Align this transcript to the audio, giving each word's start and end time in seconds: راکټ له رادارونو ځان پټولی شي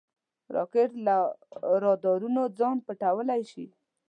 راکټ 0.55 0.89
له 1.05 1.17
رادارونو 1.83 2.41
ځان 2.57 2.75
پټولی 2.85 3.41
شي 3.51 3.65